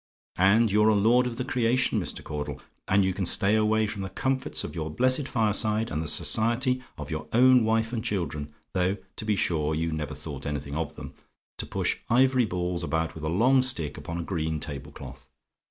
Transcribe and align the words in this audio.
"And 0.39 0.71
you're 0.71 0.89
a 0.89 0.95
lord 0.95 1.27
of 1.27 1.37
the 1.37 1.45
creation, 1.45 1.99
Mr. 2.01 2.23
Caudle; 2.23 2.59
and 2.87 3.05
you 3.05 3.13
can 3.13 3.27
stay 3.27 3.53
away 3.53 3.85
from 3.85 4.01
the 4.01 4.09
comforts 4.09 4.63
of 4.63 4.73
your 4.73 4.89
blessed 4.89 5.27
fireside, 5.27 5.91
and 5.91 6.01
the 6.01 6.07
society 6.07 6.81
of 6.97 7.11
your 7.11 7.27
own 7.33 7.63
wife 7.63 7.93
and 7.93 8.03
children 8.03 8.51
though, 8.73 8.97
to 9.17 9.25
be 9.25 9.35
sure, 9.35 9.75
you 9.75 9.91
never 9.91 10.15
thought 10.15 10.47
anything 10.47 10.73
of 10.75 10.95
them 10.95 11.13
to 11.59 11.67
push 11.67 11.97
ivory 12.09 12.45
balls 12.45 12.83
about 12.83 13.13
with 13.13 13.23
a 13.23 13.29
long 13.29 13.61
stick 13.61 13.95
upon 13.95 14.17
a 14.17 14.23
green 14.23 14.59
table 14.59 14.91
cloth. 14.91 15.27